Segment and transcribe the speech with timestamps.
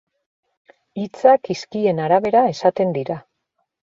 [1.01, 3.21] Hitzak hizkien arabera esaten dira.